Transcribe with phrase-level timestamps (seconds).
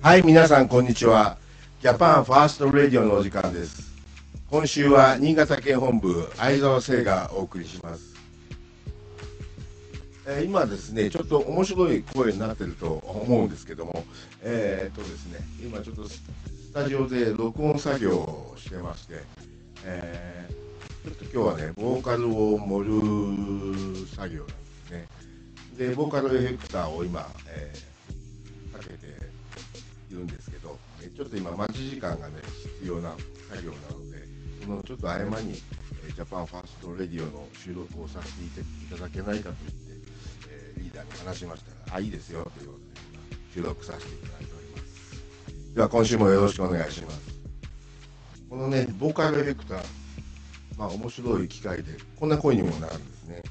[0.00, 1.36] はい、皆さん、こんにちは。
[1.82, 3.92] ジャパンファーストレディオのお時間です。
[4.48, 8.14] 今週は新潟県本部、相沢聖がお送りします。
[10.26, 14.04] えー今ですね、ちょっと面白い声になってると思うんですけども、
[14.42, 16.22] えーっとですね、今ちょっとス
[16.72, 19.14] タジオで録音作業をしてまして、
[19.84, 20.58] えー
[21.04, 24.52] ちょっと今日はね、ボーカルを盛る作業なんで
[24.86, 25.08] すね。
[25.76, 27.87] で、ボーカルエフェクターを今、えー
[30.10, 32.34] いるんですけど、えちょっと今待ち時間がね、
[32.80, 33.14] 必要な
[33.50, 34.24] 作業なので、
[34.64, 35.60] そのちょっと合間に、
[36.06, 40.08] えジャパンファーストレディオの収録をさせていただけないかと言って、
[40.50, 45.74] えリーダーに話しましたら、あ、いいですよということで、収録させていただいております。
[45.74, 47.20] では今週もよろしくお願いします。
[48.48, 49.84] このね、ボーカルエフェクター、
[50.78, 53.42] まあ面白い機械で、こんな声にもなるんですね。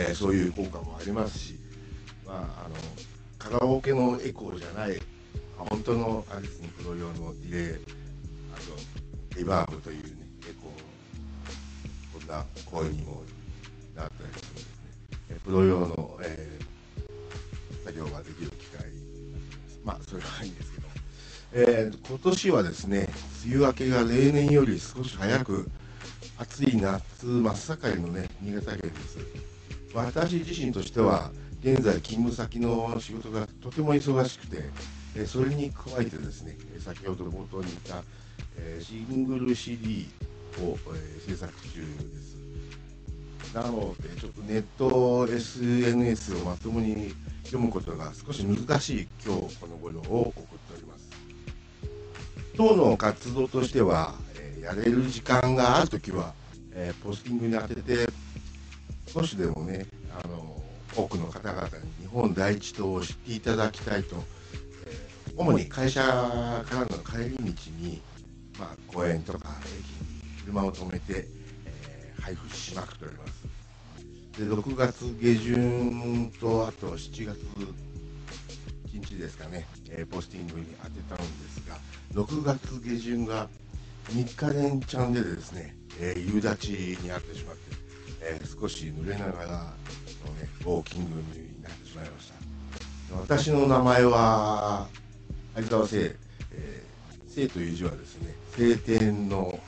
[0.00, 1.58] えーそういう効果もありますし、
[2.26, 2.74] まあ、あの
[3.38, 4.98] カラオケのエコーじゃない、
[5.58, 7.84] あ本当のあれですね、プロ用のディレイ、
[8.54, 8.56] あ
[9.34, 10.10] とリバーブという、ね、
[10.48, 13.22] エコー、こんな声にも
[13.94, 15.18] なったりするんですね。
[15.30, 16.70] えプロ用の、えー
[17.82, 19.80] 作業ができる機械です。
[19.84, 20.86] まあ、それはいいんですけど、
[21.52, 23.08] えー今年はですね、
[23.46, 25.70] 梅雨明けが例年より少し早く
[26.38, 29.18] 暑い夏真っ盛りのね、新潟県です。
[29.92, 31.30] 私自身としては、
[31.62, 34.70] 現在勤務先の仕事がとても忙しくて、
[35.16, 38.04] えそれに加えてですね、先ほど冒頭に言った、
[38.56, 40.08] えシングル CD
[40.62, 42.36] を、え制作中です。
[43.52, 47.12] なので、ちょっとネット、SNS をまともに
[47.44, 51.10] 読むことが少し難しい今日この頃を送っております。
[52.56, 56.32] 当の活動としては、えやれる時間があるときは、
[56.72, 58.06] えポスティングに当てて、
[59.12, 59.86] 少しでもね、
[60.22, 60.62] あの
[60.96, 61.70] 多くの方々に
[62.02, 64.16] 日本第一党を知っていただきたいと、
[64.86, 67.44] えー主に会社からの帰り道
[67.78, 68.02] に、
[68.58, 71.26] まあ、公園とか駅に車を止めて、
[71.66, 73.32] えー配布しまくっております。
[74.38, 77.38] で6月下旬とあと7月
[78.92, 81.76] 1日ですかね、えーポスティングに当てたんですが、
[82.22, 83.48] 6月下旬が
[84.10, 86.68] 3日連チャンでですね、え夕立
[87.02, 87.89] にあってしまって、
[88.22, 89.54] えー少し濡れながらの
[90.34, 93.16] ね、ウォーキングになってしまいました。
[93.16, 94.86] 私の名前は、
[95.54, 96.16] 相沢聖、
[96.52, 99.58] えー、聖という字はですね、晴天の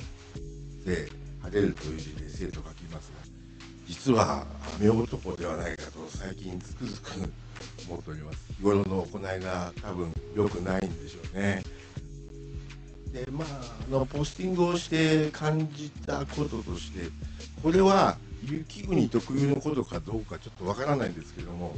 [0.84, 1.08] 聖、
[1.42, 3.22] 晴れるという字で聖と書きますが、
[3.86, 4.46] 実は
[4.78, 7.32] 雨男ではないかと最近つくづく
[7.88, 8.38] 思っております。
[8.56, 11.62] 日頃の行いが多分良くないんでしょうね。
[13.12, 13.46] で、まあ、
[13.88, 17.08] あのポスティングをして感じたこととして、
[17.62, 21.76] これは雪国特有のことかどうかちょっとわからないんですけども、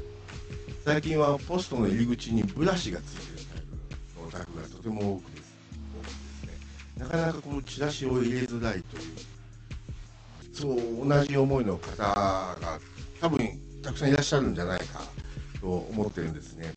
[0.84, 5.52] 最近はポストの入り口にブラシがついてるタイプのお宅がとても多くです
[5.94, 6.52] 多くですね、
[6.98, 9.02] なかなかこのチラシを入れづらいという、
[10.52, 12.56] そう同じ思いの方が
[13.20, 15.02] 多分たくさんいらっしゃるんじゃないか
[15.60, 16.74] と思ってるんですね。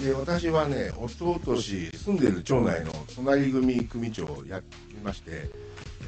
[0.00, 5.50] で私はね、おととし住んでる町内の隣組組長をやってまして、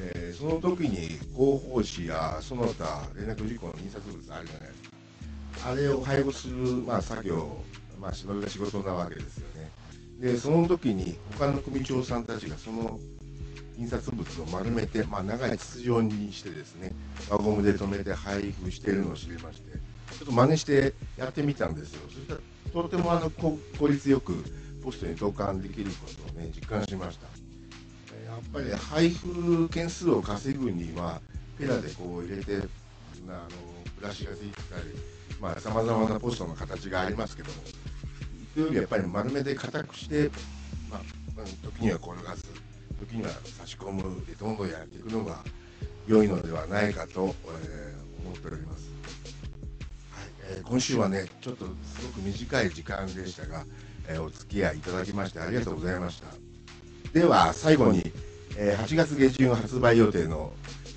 [0.01, 5.69] えーその時に広報誌やその他連絡事項の印刷物あるじゃないですか。
[5.71, 6.55] あれを配布する、
[6.85, 7.57] まあ、作業、
[7.99, 9.71] まあ、それが仕事なわけですよね。
[10.19, 12.99] で、その時に他の組長さんたちがその
[13.77, 16.93] 印刷物を丸めて、まあ、長い筒状にしてですね、
[17.29, 22.01] 輪ゴムで留めて配布しているのを知りまして、ちょっと真似してやってみたんですよ。
[22.07, 22.39] そしたら、
[22.71, 24.43] とてもあの効率よく
[24.83, 27.42] ポストに投函できることをね、実感しました。
[28.33, 31.21] やっぱり配布件数を稼ぐには、
[31.57, 32.67] ペラでこう入れて、あの
[33.99, 34.83] ブラシがついてたり、
[35.39, 37.55] まあ、さまざまなポストの形がありますけども、
[38.53, 40.29] それよりやっぱり丸めで硬くして、
[40.89, 41.01] まあ、
[41.35, 42.45] まあ時には転がす、
[42.99, 43.29] 時には
[43.59, 45.43] 差し込むでどんどんやっていくのが
[46.07, 48.89] 良いのではないかと、えー思っております。
[50.11, 53.65] はいえ今週はね、ちょっとすごく短い時間でしたが、
[54.07, 56.27] えーお付き合いいただきましてありがとうございました。
[57.11, 58.11] では、最後に、
[58.57, 60.53] え8月下旬発売予定の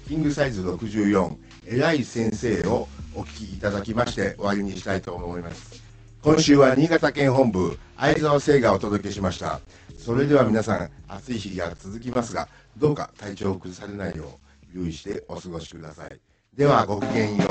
[0.08, 1.37] キングサイズ64、
[1.67, 5.82] 偉い先生をお聞きいただきまして終わりにしたいと思います。
[6.23, 9.61] 今週は新潟県本部、相沢聖がお届けしました。
[9.99, 14.38] それでは皆さん、暑い日が続きますが、どうか体調を崩されないよ
[14.75, 16.20] う、留意してお過ごしください。
[16.55, 17.37] では、ごきげん。
[17.37, 17.44] よ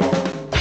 [0.52, 0.55] う